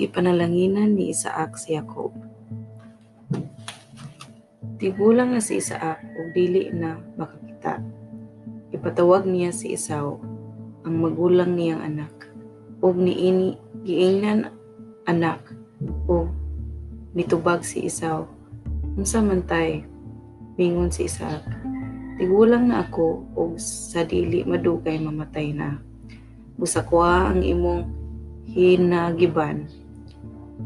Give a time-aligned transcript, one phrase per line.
[0.00, 2.16] gipanalanginan ni Isaak si Jacob.
[4.80, 7.84] Tigulang na si Isaak ug dili na makakita.
[8.72, 10.16] Ipatawag niya si Esau,
[10.88, 12.32] ang magulang niyang anak,
[12.80, 14.48] ug niini giingnan
[15.04, 15.44] anak
[16.08, 16.32] ug
[17.12, 18.24] mitubag si Esau.
[18.96, 19.84] Unsa man tay?
[20.56, 21.44] Mingon si Isaak.
[22.16, 25.76] Tigulang na ako ug sa dili madugay mamatay na.
[26.56, 27.84] Busakwa ang imong
[28.48, 29.68] hinagiban,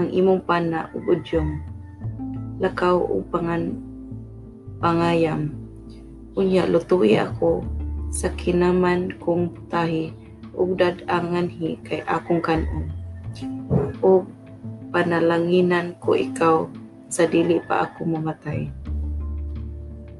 [0.00, 1.60] ang imong pana ug udyong.
[2.62, 3.76] Lakaw ug pangan
[4.78, 5.52] pangayam.
[6.38, 7.66] Unya lutuy ako
[8.08, 10.12] sa kinaman kong putahi
[10.56, 12.88] ug dadanganhi kay akong kanon.
[14.00, 14.28] Ug
[14.92, 16.68] panalanginan ko ikaw
[17.12, 18.68] sa dili pa ako mamatay.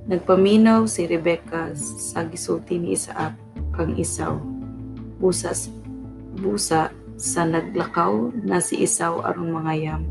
[0.03, 3.39] Nagpaminaw si Rebecca sa gisulti ni Isaak
[3.71, 4.37] kang Isaw.
[5.23, 5.55] Busa,
[6.43, 10.05] busa sa naglakaw na si Isaw aron mangayam.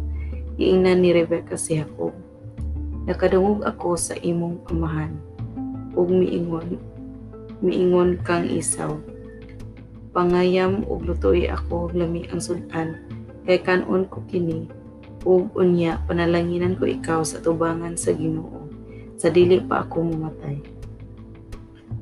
[0.62, 2.14] Iingnan ni Rebecca si Jacob.
[3.10, 5.18] Nakadungog ako sa imong amahan
[5.98, 6.78] ug miingon
[7.62, 8.98] miingon kang Isaw.
[10.12, 13.00] Pangayam ug lutoy ako lami ang sudan
[13.48, 14.70] kay kanon ko kini
[15.26, 18.62] ug unya panalanginan ko ikaw sa tubangan sa Ginoo
[19.22, 20.58] sa dili pa ako mamatay.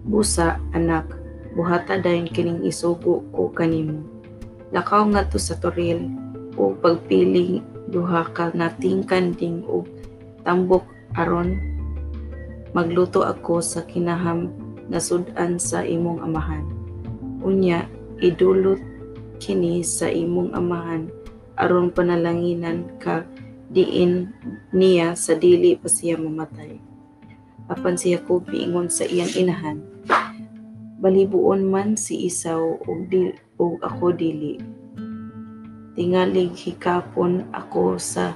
[0.07, 1.11] Busa, anak,
[1.51, 3.99] buhata dayon kining isugo ko kanimo.
[4.69, 6.05] Lakaw nga to sa toril
[6.53, 9.81] o pagpili duha ka nating kanding o
[10.45, 10.85] tambok
[11.17, 11.57] aron
[12.73, 14.53] magluto ako sa kinaham
[14.89, 16.65] na sudan sa imong amahan.
[17.41, 17.89] Unya,
[18.21, 18.77] idulot
[19.39, 21.07] kini sa imong amahan
[21.55, 23.23] aron panalanginan ka
[23.71, 24.31] diin
[24.75, 26.79] niya sa dili pa siya mamatay
[27.71, 29.79] apan si Jacob miingon sa iyang inahan
[30.99, 34.59] balibuon man si Isaw ug di ug ako dili
[35.95, 38.35] tingalig hikapon ako sa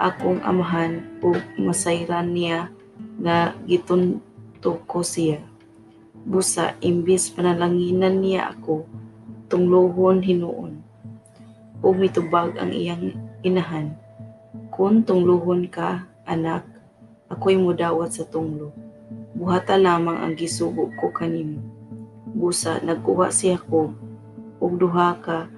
[0.00, 2.72] akong amahan ug masayran niya
[3.20, 5.44] nga gitunto ko siya
[6.24, 8.88] busa imbis panalanginan niya ako
[9.52, 10.80] tunglohon hinuon
[11.84, 13.12] ug mitubag ang iyang
[13.44, 13.92] inahan
[14.72, 16.64] kun tunglohon ka anak
[17.30, 18.74] ako'y mudawat sa tunglo.
[19.38, 21.79] Buhata lamang ang gisugo ko kanimo.
[22.36, 23.94] Busa nagkuha si Jacob
[24.60, 25.50] og duha ka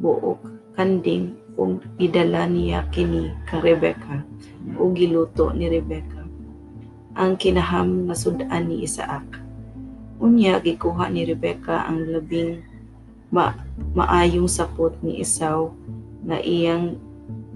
[0.00, 0.42] buok
[0.74, 4.20] kanding ug idala niya kini kang Rebecca
[4.76, 6.26] ug giluto ni Rebecca.
[7.16, 9.24] Ang kinaham nga sudan ni Isaak.
[10.20, 12.60] Unya gikuha ni Rebecca ang labing
[13.30, 13.52] ma
[13.92, 15.74] maayong sapot ni Esau
[16.26, 16.96] nga iyang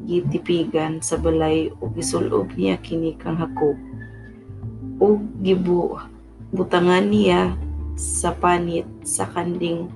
[0.04, 3.78] gitipigan sa balay ug gisulob niya kini kang Hakob
[5.00, 5.96] ug gibu
[6.52, 7.54] butangan niya
[8.00, 9.92] sa panit sa kanding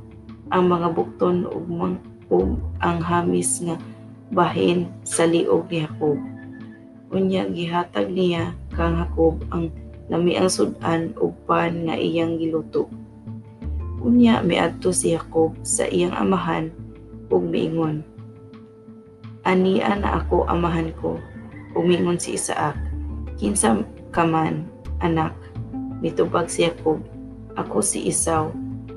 [0.52, 1.64] ang mga bukton ug
[2.28, 3.80] ug ang hamis nga
[4.28, 6.20] bahin sa liog ni Hakob
[7.08, 9.72] unya gihatag niya kang Hakob ang
[10.12, 12.92] lami ang sudan ug pan nga iyang giluto
[14.04, 16.68] unya miadto si Jacob sa iyang amahan
[17.32, 18.04] ug miingon
[19.44, 21.20] Ania na ako amahan ko.
[21.76, 22.80] Umingon si Isaak.
[23.36, 24.64] Kinsa ka man,
[25.04, 25.36] anak.
[26.00, 27.04] Mitubag si Jacob.
[27.54, 28.50] Ako si Isaw,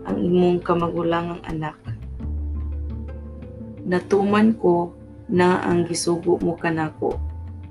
[0.07, 1.77] ang imong kamagulangang anak.
[3.87, 4.93] Natuman ko
[5.29, 7.21] na ang gisugo mo kanako.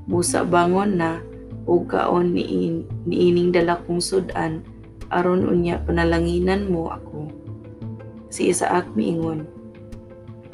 [0.06, 1.20] Busa bangon na
[1.66, 4.62] ug kaon ni niining dala kong sudan
[5.10, 7.26] aron unya panalanginan mo ako.
[8.30, 9.48] Si Isaak miingon,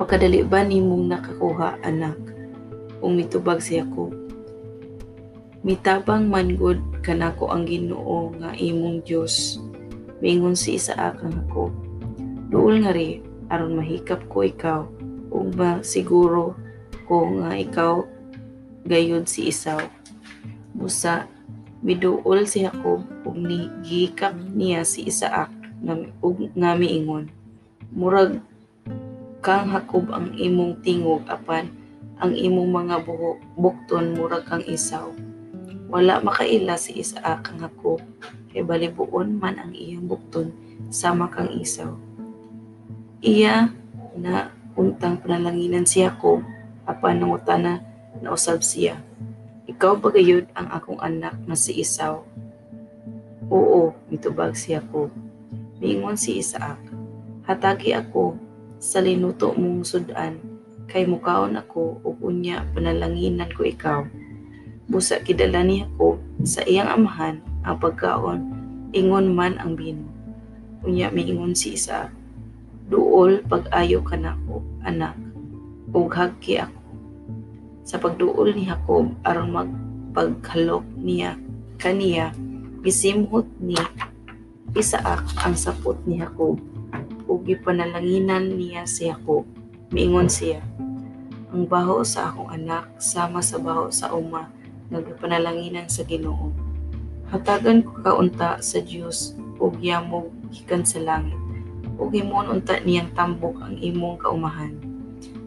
[0.03, 2.19] Pagkadali ba nimong nakakuha, anak?
[3.05, 4.11] Umitubag si Jacob.
[5.63, 9.63] Mitabang man gud kanako ang Ginoo nga imong Dios.
[10.23, 11.75] Mingon si Isaak ang ako.
[12.47, 13.19] Duol nga ri
[13.51, 14.87] aron mahikap ko ikaw
[15.35, 15.51] ug
[15.83, 16.55] siguro
[17.11, 18.07] ko nga ikaw
[18.87, 19.83] gayud si Isaw.
[20.79, 21.27] Busa
[21.83, 25.51] miduol si Jacob ug ni gikap niya si Isaak
[25.83, 27.27] nga ug nga miingon.
[27.91, 28.39] Murag
[29.43, 31.67] kang Hakob ang imong tingog apan
[32.23, 35.11] ang imong mga buhok bukton murag kang isaw.
[35.91, 37.99] Wala makaila si Isaak kang Hakob
[38.53, 40.53] kay balibuon man ang iyang bukton
[40.93, 41.97] sama kang isaw.
[43.25, 43.73] Iya
[44.15, 46.45] na untang panalanginan si Jacob
[46.85, 47.81] apan nangutana
[48.21, 49.01] na usab siya.
[49.67, 52.21] Ikaw ba gayud ang akong anak na si Isaw?
[53.47, 55.09] Oo, mitubag si Jacob.
[55.79, 56.83] Mingon si Isaak.
[57.47, 58.39] Hatagi ako
[58.83, 60.39] sa linuto mong sudan
[60.91, 64.03] kay mukaon ako ug unya panalanginan ko ikaw
[64.91, 68.41] busa kidala niya ko sa iyang amahan ang pagkaon
[68.93, 70.05] ingon man ang bino
[70.83, 72.11] unya miingon si isa
[72.91, 75.15] duol pag-ayo ka nako anak
[75.93, 76.81] ug hagki ako.
[77.85, 81.37] Sa pagduol ni Jacob aron magpaghalok niya
[81.77, 82.33] kaniya
[82.81, 83.77] gisimhot ni
[84.73, 86.57] Isaak ang sapot ni Jacob
[87.29, 89.45] ug gipanalanginan niya si Jacob.
[89.93, 90.65] Miingon siya
[91.53, 94.49] ang baho sa akong anak sama sa baho sa uma
[94.93, 96.53] nagpanalanginan sa Ginoo.
[97.33, 101.41] Hatagan ko kaunta sa Dios ug yamog gikan sa langit.
[101.97, 104.77] Ug himon unta niyang tambok ang imong kaumahan.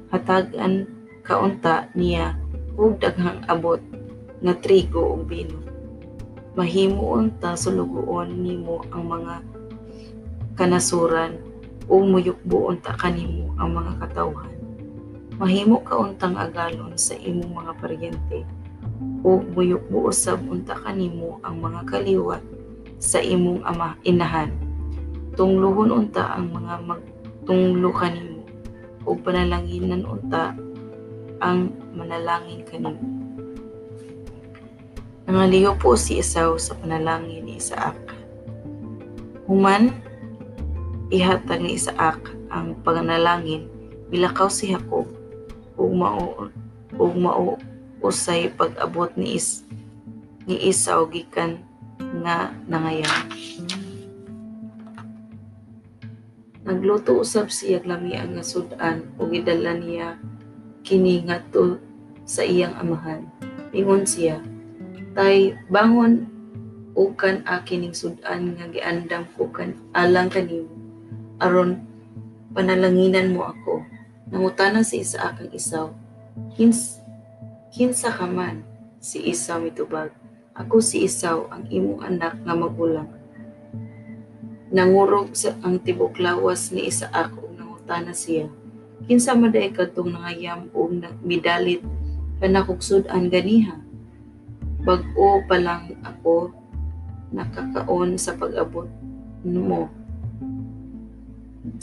[0.10, 0.90] Hatagan
[1.22, 2.34] kaunta niya
[2.74, 3.80] ug daghang abot
[4.42, 5.66] nga trigo ug bino
[6.56, 9.36] mahimo unta sulugoon nimo ang mga
[10.56, 11.36] kanasuran
[11.92, 14.56] ug muyukbo unta kanimo ang mga katawhan.
[15.36, 18.48] Mahimo ka untang agalon sa imong mga paryente
[19.26, 22.44] ug muyukbo usab unta kanimo ang mga kaliwat
[23.02, 24.54] sa imong ama inahan
[25.36, 28.46] tunglohon unta ang mga magtunglo kanimo
[29.04, 30.56] ug panalanginan unta
[31.44, 33.26] ang manalangin kanimo
[35.26, 37.98] Nangaliyo po si Esau sa panalangin ni Isaac.
[39.50, 39.90] Human,
[41.10, 42.22] ihatag ni Isaac
[42.54, 43.66] ang panalangin,
[44.14, 45.10] bilakaw si Jacob,
[45.82, 46.46] ug mao
[47.02, 47.58] ug mao
[48.06, 49.66] usay pag-abot ni Is
[50.46, 51.58] ni Esau gikan
[52.22, 53.26] nga nangayan.
[56.66, 60.18] Nagluto usab siya lami ang nga sudan ug gidala niya
[60.86, 61.82] kini ngadto
[62.26, 63.26] sa iyang amahan.
[63.74, 64.42] Ingon siya,
[65.18, 66.30] tay bangon
[66.98, 70.86] ukan akin ning sudan nga giandam ko kan alang kanimo
[71.40, 71.84] aron
[72.56, 73.84] panalanginan mo ako.
[74.32, 75.92] Nangutanan si isa akang isaw.
[76.56, 77.04] Hins,
[77.76, 78.64] kinsa ka man?
[79.04, 80.16] Si Isaw mitubag.
[80.56, 83.12] Ako si Isaw, ang imong anak nga magulang.
[84.72, 88.48] Nangurog sa ang tibok lawas ni Isaak ug nangutana siya.
[89.12, 91.84] Kinsa man day kadtong nangayam ug midalit
[92.40, 93.76] kanakog sudan ganiha.
[94.88, 96.56] Bag-o pa lang ako
[97.36, 98.88] nakakaon sa pag-abot
[99.44, 99.92] mo.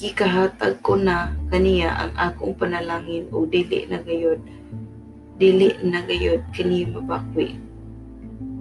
[0.00, 4.40] Gikahatag ko na kaniya ang akong panalangin o dili na gayod.
[5.42, 7.58] Dili na gayod kini mabakwi.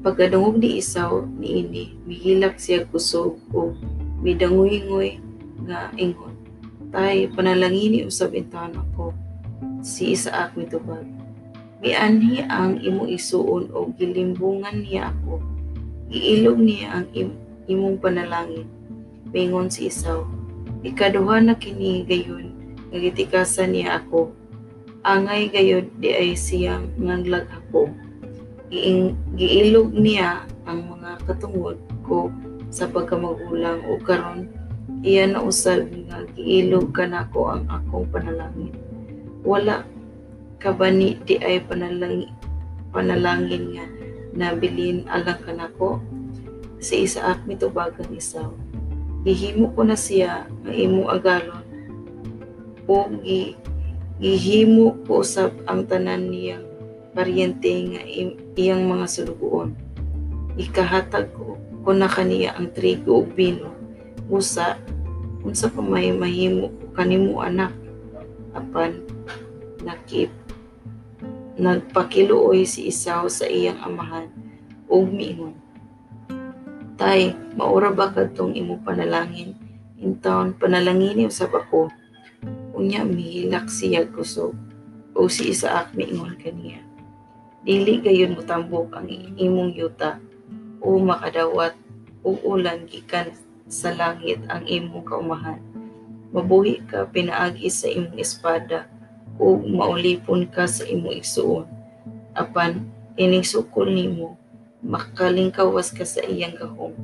[0.01, 3.77] Pagkadungog ni isaw ni ini, mihilak siya kusog o
[4.25, 5.21] midangoy-ngoy
[5.69, 6.33] nga ingon.
[6.89, 9.13] Tay, panalangini usab intahan ako.
[9.85, 11.05] Si Isaak mitubag.
[11.85, 15.37] Mianhi ang imo isuon o gilimbungan niya ako.
[16.09, 17.37] Giilog niya ang im
[17.69, 18.65] imong panalangin.
[19.29, 20.25] Mingon si Isaw.
[20.81, 22.57] Ikaduha na kini gayon,
[22.89, 24.33] nagitikasan niya ako.
[25.01, 27.89] Angay gayon di ay siyang ngaglag ako.
[28.69, 32.29] Giing, giilog niya ang mga katungod ko
[32.71, 34.47] sa pagkamagulang o karon
[35.01, 38.71] iya na usab nga giilog kanako ang akong panalangin.
[39.41, 39.83] Wala
[40.61, 42.29] ka ba di ay panalangin,
[42.93, 43.85] panalangin nga
[44.37, 45.97] nabilin alang kanako?
[46.81, 48.53] Si Isaak mitubagang isaw
[49.21, 51.65] gihimo ko na siya nga imo agalon
[52.89, 53.55] o gi,
[54.21, 56.61] gihimo ko usab ang tanan niyang
[57.17, 58.05] paryente nga
[58.53, 59.73] iyang mga sulugoon
[60.61, 63.73] ikahatag ko ko na kaniya ang trigo ug bino
[64.29, 64.77] usa
[65.41, 67.73] unsa pa may mahimo kanimo anak
[68.53, 69.01] apan
[69.81, 70.29] nakip
[71.57, 74.29] nagpakiluoy si Isaw sa iyang amahan
[74.85, 75.57] ug miingon
[77.01, 79.57] Tay, maura ba kadtong imo panalangin?
[79.97, 81.89] Intaon panalangini usab ako.
[82.81, 84.57] Unya mihilak siya kusog.
[85.13, 86.81] O si Isaak miingon kaniya.
[87.61, 89.05] Dili gayon mutambok ang
[89.37, 90.17] imong yuta
[90.81, 91.77] o makadawat
[92.25, 93.29] o ulan gikan
[93.69, 95.61] sa langit ang imong kaumahan.
[96.33, 98.89] Mabuhi ka pinaagi sa imong espada
[99.37, 101.69] o maulipon ka sa imong igsuon.
[102.33, 104.41] Apan ining sukol nimo
[104.81, 106.97] makalingkawas ka sa iyang gahom.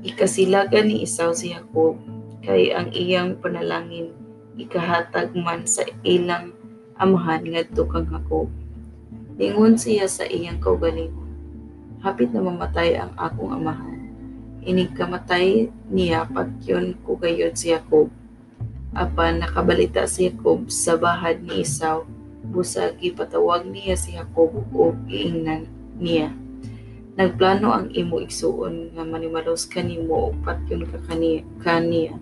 [0.00, 2.00] Ikasilagan ni Isaw si Jacob
[2.40, 4.16] kay ang iyang panalangin
[4.58, 6.54] ikahatag man sa ilang
[6.98, 8.48] amahan ngadto kang Jacob.
[9.40, 11.30] Lingon siya sa iyang kaugalingon.
[12.04, 14.00] Hapit na mamatay ang akong amahan.
[14.60, 18.12] Inig kamatay niya pagyon ko gayod si Jacob.
[18.92, 22.04] Apan nakabalita si Jacob sa bahad ni Isaw
[22.50, 26.34] busag ipatawag niya si Jacob o iingnan niya.
[27.14, 32.16] Nagplano ang imo igsuon nga manimalos kanimo ug patyon ka kani kaniya.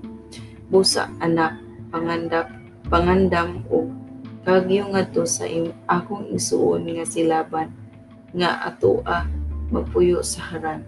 [0.69, 2.49] Busa anak pangandap
[2.88, 3.92] pangandam og
[4.49, 7.68] kagyo ngadto sa im, akong igsuon nga silaban
[8.33, 9.28] nga atoa
[9.68, 10.80] magpuyo sa haran.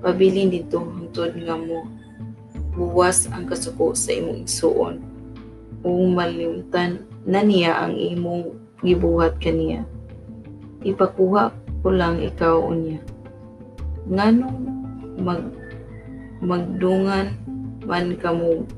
[0.00, 1.84] Pabilin dito hangtod nga mo
[2.76, 5.00] buwas ang kasuko sa imong igsuon
[5.84, 9.84] ug malimtan na niya ang imong gibuhat kaniya.
[10.84, 13.00] Ipakuha ko lang ikaw unya.
[14.08, 14.60] Nganong
[15.20, 15.42] mag
[16.44, 17.32] magdungan
[17.88, 18.68] man kamo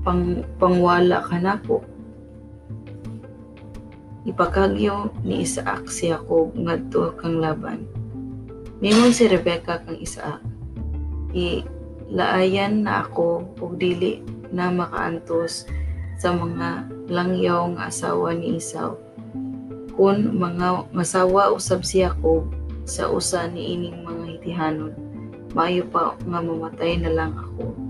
[0.00, 1.84] pang pangwala ka nako.
[4.28, 7.88] Ipakagyo ni Isaac si Jacob ngadto kang laban.
[8.80, 10.40] Mingon si Rebecca kang Isaac.
[11.32, 11.64] I
[12.10, 15.64] laayan na ako ug dili na makaantos
[16.18, 18.98] sa mga langyaw nga asawa ni Isaw.
[19.94, 22.50] Kun mga masawa usab si Jacob
[22.84, 24.94] sa usa ni ining mga hitihanon,
[25.54, 27.89] maayo pa nga mamatay na lang ako